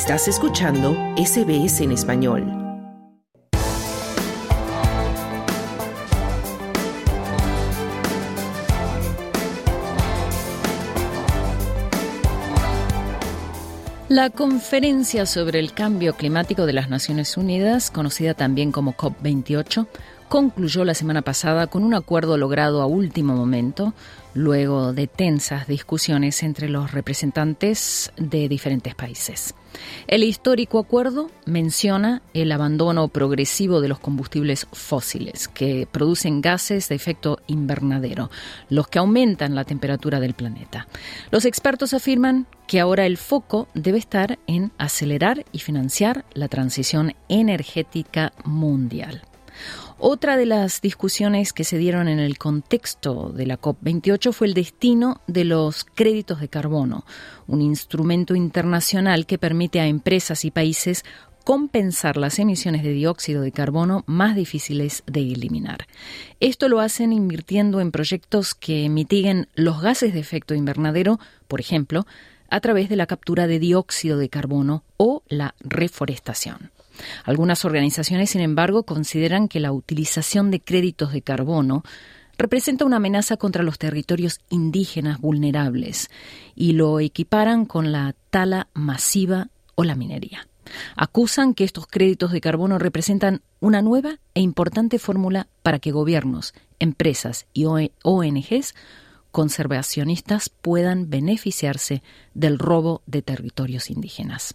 [0.00, 2.46] Estás escuchando SBS en español.
[14.08, 19.88] La conferencia sobre el cambio climático de las Naciones Unidas, conocida también como COP28,
[20.28, 23.94] concluyó la semana pasada con un acuerdo logrado a último momento,
[24.34, 29.54] luego de tensas discusiones entre los representantes de diferentes países.
[30.06, 36.94] El histórico acuerdo menciona el abandono progresivo de los combustibles fósiles, que producen gases de
[36.94, 38.30] efecto invernadero,
[38.68, 40.88] los que aumentan la temperatura del planeta.
[41.30, 47.14] Los expertos afirman que ahora el foco debe estar en acelerar y financiar la transición
[47.28, 49.27] energética mundial.
[49.98, 54.54] Otra de las discusiones que se dieron en el contexto de la COP28 fue el
[54.54, 57.04] destino de los créditos de carbono,
[57.46, 61.04] un instrumento internacional que permite a empresas y países
[61.48, 65.86] compensar las emisiones de dióxido de carbono más difíciles de eliminar.
[66.40, 71.18] Esto lo hacen invirtiendo en proyectos que mitiguen los gases de efecto invernadero,
[71.48, 72.06] por ejemplo,
[72.50, 76.70] a través de la captura de dióxido de carbono o la reforestación.
[77.24, 81.82] Algunas organizaciones, sin embargo, consideran que la utilización de créditos de carbono
[82.36, 86.08] representa una amenaza contra los territorios indígenas vulnerables
[86.54, 90.46] y lo equiparan con la tala masiva o la minería.
[90.96, 96.54] Acusan que estos créditos de carbono representan una nueva e importante fórmula para que gobiernos,
[96.78, 98.74] empresas y ONGs
[99.30, 102.02] conservacionistas puedan beneficiarse
[102.34, 104.54] del robo de territorios indígenas.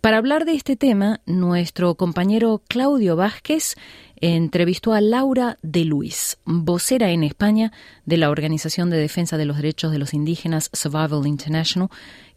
[0.00, 3.74] Para hablar de este tema, nuestro compañero Claudio Vázquez
[4.16, 7.72] entrevistó a Laura de Luis, vocera en España
[8.04, 11.88] de la Organización de Defensa de los Derechos de los Indígenas Survival International,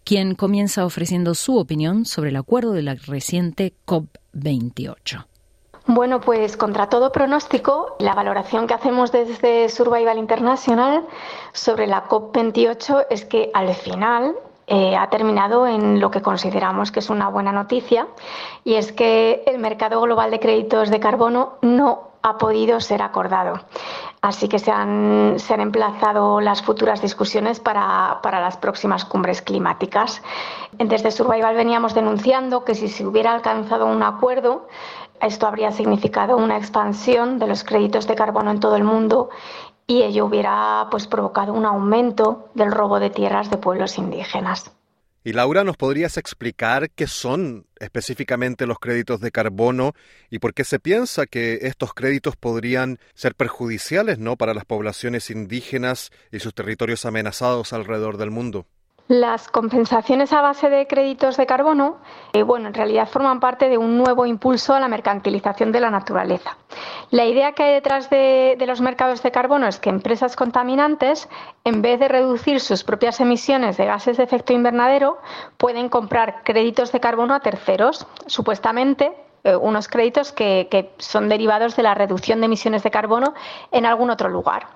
[0.03, 5.25] quien comienza ofreciendo su opinión sobre el acuerdo de la reciente COP28.
[5.85, 11.05] Bueno, pues contra todo pronóstico, la valoración que hacemos desde Survival International
[11.51, 14.35] sobre la COP28 es que al final
[14.71, 18.07] eh, ha terminado en lo que consideramos que es una buena noticia
[18.63, 23.61] y es que el mercado global de créditos de carbono no ha podido ser acordado.
[24.21, 30.21] Así que se han, emplazado las futuras discusiones para, para, las próximas cumbres climáticas.
[30.73, 34.67] Desde Survival veníamos denunciando que si se hubiera alcanzado un acuerdo,
[35.19, 39.29] esto habría significado una expansión de los créditos de carbono en todo el mundo
[39.89, 44.71] y ello hubiera pues provocado un aumento del robo de tierras de pueblos indígenas.
[45.23, 49.93] Y Laura, ¿nos podrías explicar qué son específicamente los créditos de carbono
[50.29, 54.37] y por qué se piensa que estos créditos podrían ser perjudiciales ¿no?
[54.37, 58.67] para las poblaciones indígenas y sus territorios amenazados alrededor del mundo?
[59.09, 61.97] Las compensaciones a base de créditos de carbono,
[62.31, 65.89] eh, bueno, en realidad forman parte de un nuevo impulso a la mercantilización de la
[65.89, 66.57] naturaleza.
[67.09, 71.27] La idea que hay detrás de, de, los mercados de carbono es que empresas contaminantes,
[71.63, 75.17] en vez de reducir sus propias emisiones de gases de efecto invernadero,
[75.57, 79.11] pueden comprar créditos de carbono a terceros, supuestamente
[79.43, 83.33] eh, unos créditos que, son derivados de la reducción de emisiones de carbono
[83.71, 84.67] en algún otro lugar.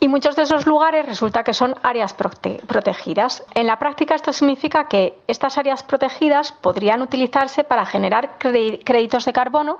[0.00, 3.44] Y muchos de esos lugares resulta que son áreas prote protegidas.
[3.54, 9.32] En la práctica esto significa que estas áreas protegidas podrían utilizarse para generar créditos de
[9.32, 9.78] carbono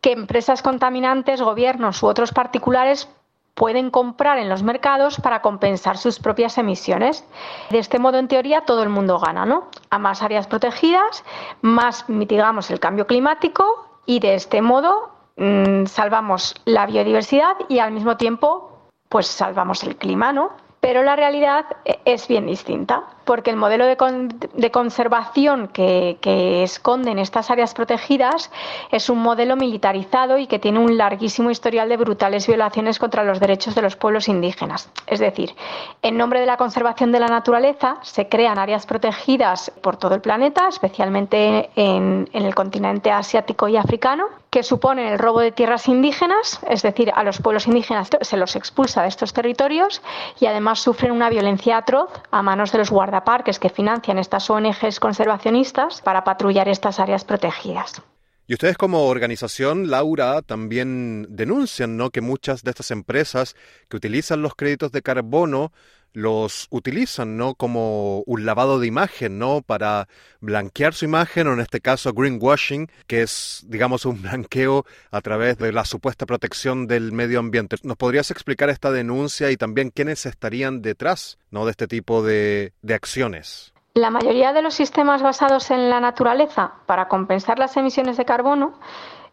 [0.00, 3.08] que empresas contaminantes, gobiernos u otros particulares
[3.56, 7.24] pueden comprar en los mercados para compensar sus propias emisiones.
[7.70, 9.68] De este modo, en teoría, todo el mundo gana, ¿no?
[9.88, 11.24] A más áreas protegidas,
[11.62, 13.64] más mitigamos el cambio climático
[14.04, 19.96] y de este modo mmm, salvamos la biodiversidad y al mismo tiempo pues salvamos el
[19.96, 20.50] clima, ¿no?
[20.80, 26.16] Pero la realidad e, es bien distinta, porque el modelo de, con, de conservación que,
[26.62, 28.50] esconden estas áreas protegidas
[28.90, 33.40] es un modelo militarizado y que tiene un larguísimo historial de brutales violaciones contra los
[33.40, 34.90] derechos de los pueblos indígenas.
[35.06, 35.54] Es decir,
[36.02, 40.20] en nombre de la conservación de la naturaleza se crean áreas protegidas por todo el
[40.20, 45.88] planeta, especialmente en, en el continente asiático y africano, que suponen el robo de tierras
[45.88, 50.00] indígenas, es decir, a los pueblos indígenas se los expulsa de estos territorios
[50.40, 53.15] y además sufren una violencia atroz a manos de los guardaparques
[53.58, 58.02] que financian estas ONGs conservacionistas para patrullar estas áreas protegidas.
[58.48, 62.10] Y ustedes como organización, Laura, también denuncian ¿no?
[62.10, 63.56] que muchas de estas empresas
[63.88, 65.72] que utilizan los créditos de carbono
[66.16, 67.54] los utilizan ¿no?
[67.54, 69.60] como un lavado de imagen, ¿no?
[69.60, 70.08] Para
[70.40, 75.58] blanquear su imagen, o en este caso greenwashing, que es, digamos, un blanqueo a través
[75.58, 77.76] de la supuesta protección del medio ambiente.
[77.82, 81.66] ¿Nos podrías explicar esta denuncia y también quiénes estarían detrás ¿no?
[81.66, 83.74] de este tipo de, de acciones?
[83.92, 88.80] La mayoría de los sistemas basados en la naturaleza para compensar las emisiones de carbono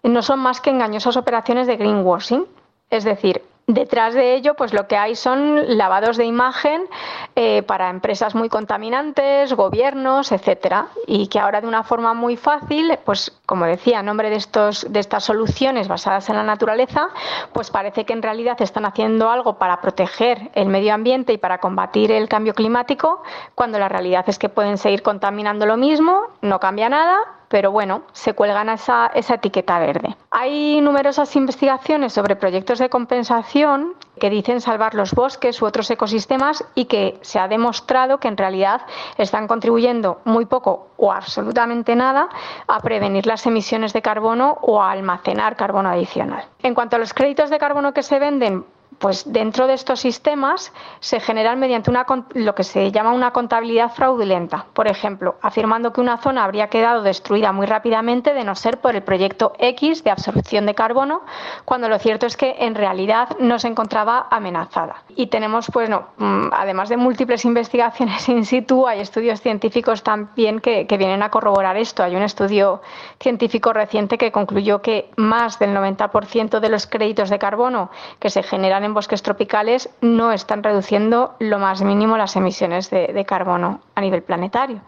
[0.03, 2.45] no son más que engañosas operaciones de greenwashing,
[2.89, 6.83] es decir, Detrás de ello, pues lo que hay son lavados de imagen
[7.37, 12.99] eh, para empresas muy contaminantes, gobiernos, etcétera, y que ahora de una forma muy fácil,
[13.05, 17.07] pues como decía, en nombre de estos de estas soluciones basadas en la naturaleza,
[17.53, 21.59] pues parece que en realidad están haciendo algo para proteger el medio ambiente y para
[21.59, 23.23] combatir el cambio climático,
[23.55, 27.17] cuando la realidad es que pueden seguir contaminando lo mismo, no cambia nada
[27.53, 30.17] pero bueno, se cuelgan esa, esa etiqueta verde.
[30.31, 36.65] Hay numerosas investigaciones sobre proyectos de compensación que dicen salvar los bosques u otros ecosistemas
[36.73, 38.81] y que se ha demostrado que en realidad
[39.19, 42.27] están contribuyendo muy poco o absolutamente nada
[42.67, 46.45] a prevenir las emisiones de carbono o a almacenar carbono adicional.
[46.63, 48.65] En cuanto a los créditos de carbono que se venden,
[48.99, 53.91] pues dentro de estos sistemas se generan mediante una, lo que se llama una contabilidad
[53.91, 54.65] fraudulenta.
[54.73, 58.95] Por ejemplo, afirmando que una zona habría quedado destruida muy rápidamente de no ser por
[58.95, 61.21] el proyecto X de absorción de carbono,
[61.65, 65.03] cuando lo cierto es que en realidad no se encontraba amenazada.
[65.15, 70.59] Y tenemos, pues no, mm, además de múltiples investigaciones in situ, hay estudios científicos también
[70.59, 72.03] que, que vienen a corroborar esto.
[72.03, 72.81] Hay un estudio
[73.19, 77.89] científico reciente que concluyó que más del 90% de los créditos de carbono
[78.19, 83.25] que se generan en bosques tropicales no están reduciendo lo más mínimo las emisiones de,
[83.25, 84.81] carbono a nivel planetario.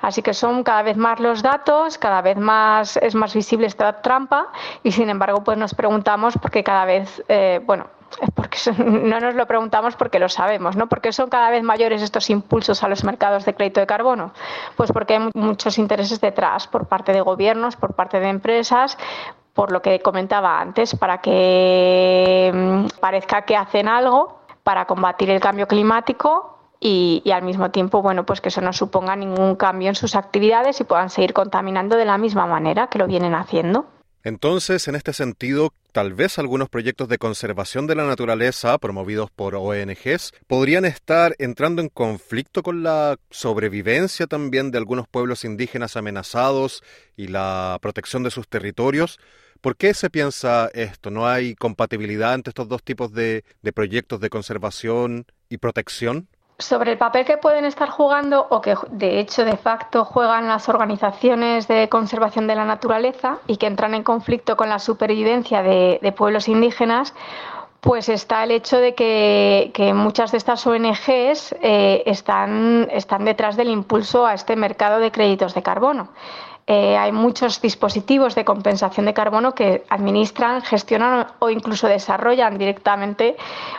[0.00, 4.00] Así que son cada vez más los datos, cada vez más es más visible esta
[4.00, 4.48] trampa
[4.82, 7.86] y sin embargo pues nos preguntamos porque cada vez, eh, bueno,
[8.34, 10.88] porque no nos lo preguntamos porque lo sabemos, ¿no?
[10.88, 14.32] Porque son cada vez mayores estos impulsos a los mercados de crédito de carbono?
[14.76, 18.96] Pues porque hay muchos intereses detrás por parte de gobiernos, por parte de empresas,
[19.54, 25.40] por lo que comentaba antes, para que mm, parezca que hacen algo para combatir el
[25.40, 29.94] cambio climático y, al mismo tiempo, bueno, pues que eso no suponga ningún cambio en
[29.94, 33.86] sus actividades y puedan seguir contaminando de la misma manera que lo vienen haciendo.
[34.22, 39.54] Entonces, en este sentido, tal vez algunos proyectos de conservación de la naturaleza promovidos por
[39.54, 46.82] ONGs podrían estar entrando en conflicto con la sobrevivencia también de algunos pueblos indígenas amenazados
[47.16, 49.20] y la protección de sus territorios.
[49.60, 51.12] ¿Por qué se piensa esto?
[51.12, 56.28] ¿No hay compatibilidad entre estos dos tipos de, proyectos de conservación y protección?
[56.58, 60.68] Sobre el papel que pueden estar jugando o que de hecho de facto juegan las
[60.68, 66.14] organizaciones de conservación de la naturaleza y que entran en conflicto con la supervivencia de,
[66.16, 67.12] pueblos indígenas,
[67.80, 73.68] pues está el hecho de que, muchas de estas ONGs eh, están, están detrás del
[73.68, 76.08] impulso a este mercado de créditos de carbono.
[76.66, 83.36] Eh, hay muchos dispositivos de compensación de carbono que administran, gestionan o incluso desarrollan directamente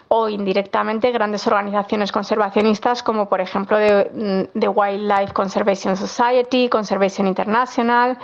[0.07, 8.19] o indirectamente grandes organizaciones conservacionistas como por ejemplo de, mm, Wildlife Conservation Society, Conservation International.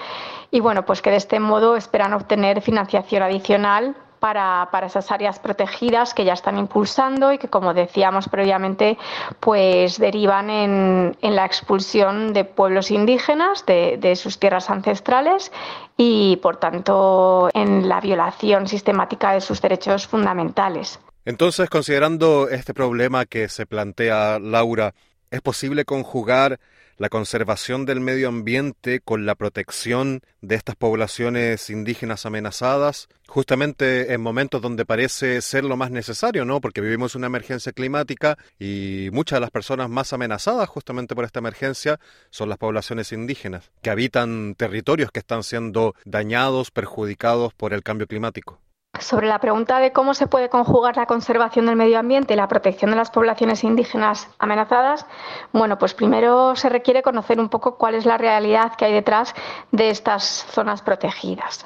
[0.52, 5.39] Y bueno, pues que de este modo esperan obtener financiación adicional para, para, esas áreas
[5.39, 8.97] protegidas que ya están impulsando y que, como decíamos previamente,
[9.39, 15.51] pues derivan en, en la expulsión de pueblos indígenas de, de sus tierras ancestrales
[15.97, 21.00] y, por tanto, en la violación sistemática de sus derechos fundamentales.
[21.25, 24.94] Entonces, considerando este problema que se plantea Laura,
[25.31, 26.59] ¿es posible conjugar
[27.02, 34.22] la conservación del medio ambiente con la protección de estas poblaciones indígenas amenazadas, justamente en
[34.22, 36.62] momentos donde parece ser lo más necesario, ¿no?
[36.62, 41.40] Porque vivimos una emergencia climática y muchas de las personas más amenazadas justamente por esta
[41.40, 47.81] emergencia son las poblaciones indígenas, que habitan territorios que están siendo dañados, perjudicados por el
[47.81, 48.62] cambio climático.
[49.02, 52.48] Sobre la pregunta de cómo se puede conjugar la conservación del medio ambiente y la
[52.48, 55.08] protección de las poblaciones indígenas amenazadas,
[55.52, 59.34] bueno, pues primero se requiere conocer un poco cuál es la realidad que hay detrás
[59.72, 61.66] de estas zonas protegidas.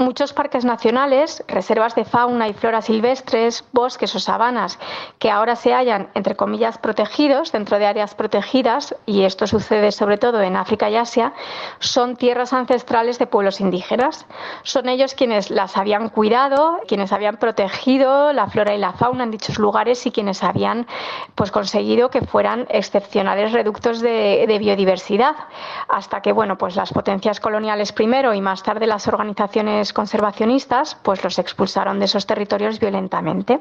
[0.00, 4.78] Muchos parques nacionales, reservas de fauna y flora silvestres, bosques o sabanas
[5.18, 10.16] que ahora se hallan, entre comillas, protegidos dentro de áreas protegidas, y esto sucede sobre
[10.16, 11.32] todo en África y Asia,
[11.80, 14.24] son tierras ancestrales de pueblos indígenas.
[14.62, 19.32] Son ellos quienes las habían cuidado, quienes habían protegido la flora y la fauna en
[19.32, 20.86] dichos lugares y quienes habían
[21.34, 25.34] pues, conseguido que fueran excepcionales reductos de, de biodiversidad.
[25.88, 31.22] Hasta que bueno, pues las potencias coloniales primero y más tarde las organizaciones conservacionistas pues
[31.24, 33.60] los expulsaron de esos territorios violentamente.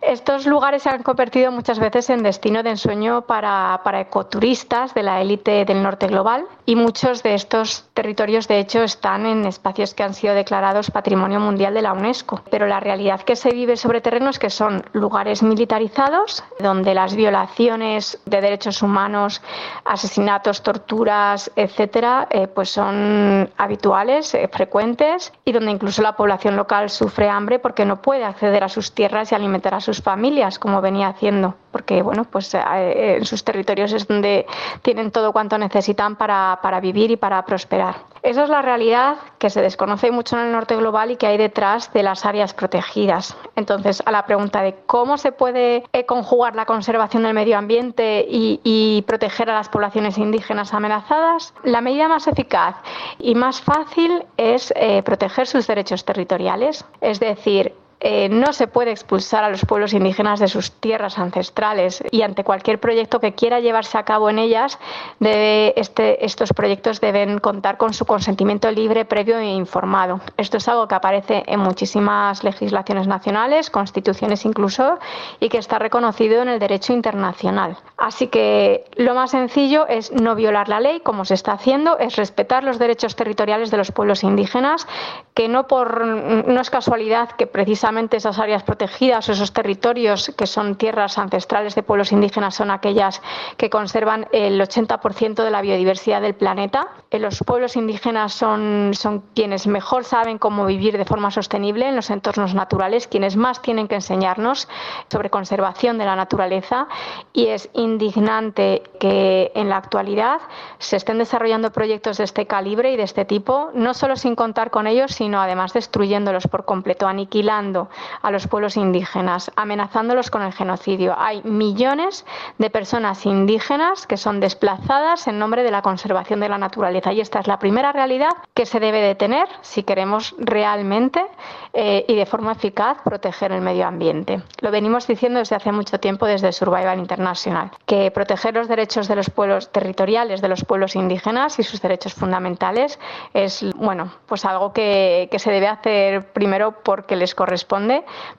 [0.00, 5.02] Estos lugares se han convertido muchas veces en destino de ensueño para, para ecoturistas de
[5.02, 9.94] la élite del norte global y muchos de estos territorios de hecho están en espacios
[9.94, 12.42] que han sido declarados Patrimonio Mundial de la UNESCO.
[12.48, 18.20] Pero la realidad que se vive sobre terrenos que son lugares militarizados donde las violaciones
[18.24, 19.42] de derechos humanos,
[19.84, 26.88] asesinatos, torturas, etcétera, eh, pues son habituales, eh, frecuentes y donde incluso la población local
[26.88, 30.80] sufre hambre porque no puede acceder a sus tierras y alimentar a sus familias como
[30.80, 34.46] venía haciendo, porque bueno, pues eh, en sus territorios es donde
[34.82, 37.96] tienen todo cuanto necesitan para, para vivir y para prosperar.
[38.22, 41.38] Esa es la realidad que se desconoce mucho en el norte global y que hay
[41.38, 43.36] detrás de las áreas protegidas.
[43.56, 48.26] Entonces, a la pregunta de cómo se puede eh, conjugar la conservación del medio ambiente
[48.28, 52.76] y, proteger a las poblaciones indígenas amenazadas, la medida más eficaz
[53.18, 56.84] y más fácil es eh, proteger sus derechos territoriales.
[57.00, 62.04] Es decir, eh, no se puede expulsar a los pueblos indígenas de sus tierras ancestrales
[62.12, 64.78] y ante cualquier proyecto que quiera llevarse a cabo en ellas,
[65.20, 70.20] este, estos proyectos deben contar con su consentimiento libre, previo e informado.
[70.36, 74.98] Esto es algo que aparece en muchísimas legislaciones nacionales, constituciones incluso,
[75.40, 77.76] y que está reconocido en el derecho internacional.
[77.96, 82.14] Así que lo más sencillo es no violar la ley, como se está haciendo, es
[82.14, 84.86] respetar los derechos territoriales de los pueblos indígenas,
[85.34, 90.76] que no, por, no es casualidad que precisamente esas áreas protegidas, esos territorios que son
[90.76, 93.22] tierras ancestrales de pueblos indígenas, son aquellas
[93.56, 96.88] que conservan el 80% de la biodiversidad del planeta.
[97.10, 101.96] Eh, los pueblos indígenas son, son quienes mejor saben cómo vivir de forma sostenible en
[101.96, 104.68] los entornos naturales, quienes más tienen que enseñarnos
[105.10, 106.88] sobre conservación de la naturaleza
[107.32, 110.40] y es indignante que en la actualidad
[110.78, 114.70] se estén desarrollando proyectos de este calibre y de este tipo, no solo sin contar
[114.70, 117.77] con ellos, sino además destruyéndolos por completo, aniquilando
[118.22, 121.14] a los pueblos indígenas, amenazándolos con el genocidio.
[121.18, 122.24] Hay millones
[122.58, 127.20] de personas indígenas que son desplazadas en nombre de la conservación de la naturaleza y
[127.20, 131.24] esta es la primera realidad que se debe de tener si queremos realmente
[131.72, 134.42] eh, y de forma eficaz proteger el medio ambiente.
[134.60, 139.16] Lo venimos diciendo desde hace mucho tiempo desde Survival International, que proteger los derechos de
[139.16, 142.98] los pueblos territoriales de los pueblos indígenas y sus derechos fundamentales
[143.34, 147.67] es bueno pues algo que, que se debe hacer primero porque les corresponde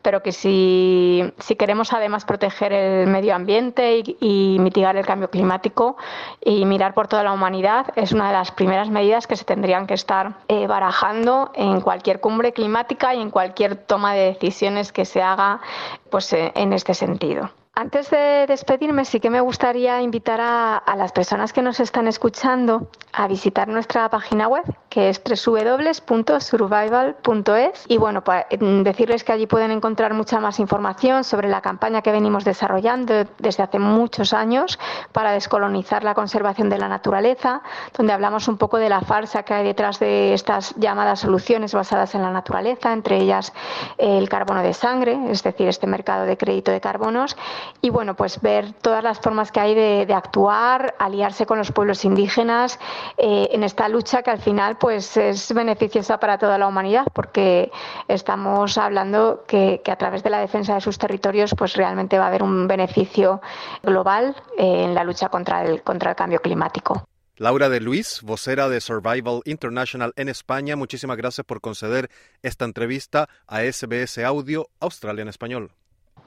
[0.02, 5.98] pero que si, queremos además proteger el medio ambiente y, mitigar el cambio climático
[6.44, 9.88] y mirar por toda la humanidad, es una de las primeras medidas que se tendrían
[9.88, 15.06] que estar eh, barajando en cualquier cumbre climática y en cualquier toma de decisiones que
[15.06, 15.62] se haga
[16.10, 17.50] pues, eh, en este sentido.
[17.80, 22.90] Antes de despedirme, sí que me gustaría invitar a, las personas que nos están escuchando
[23.14, 27.86] a visitar nuestra página web, que es www.survival.es.
[27.88, 32.02] Y bueno, para mm, decirles que allí pueden encontrar mucha más información sobre la campaña
[32.02, 34.78] que venimos desarrollando desde hace muchos años
[35.12, 37.62] para descolonizar la conservación de la naturaleza,
[37.96, 42.16] donde hablamos un poco de la farsa que hay detrás de estas llamadas soluciones basadas
[42.16, 43.54] en la naturaleza, entre ellas
[43.98, 47.38] el carbono de sangre, es decir, este mercado de crédito de carbonos
[47.82, 52.04] y bueno, pues ver todas las formas que hay de, actuar, aliarse con los pueblos
[52.04, 52.80] indígenas
[53.18, 57.72] eh, en esta lucha que al final pues es beneficiosa para toda la humanidad porque
[58.08, 62.28] estamos hablando que, a través de la defensa de sus territorios pues realmente va a
[62.28, 63.42] haber un beneficio
[63.84, 67.06] global eh, en la lucha contra el, contra el cambio climático.
[67.40, 72.10] Laura de Luis, vocera de Survival International en España, muchísimas gracias por conceder
[72.44, 75.72] esta entrevista a SBS Audio Australia en Español.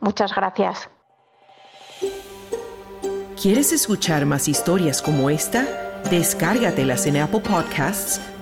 [0.01, 0.89] Muchas gracias.
[3.41, 5.67] ¿Quieres escuchar más historias como esta?
[6.11, 8.21] Descárgatelas en Apple Podcasts,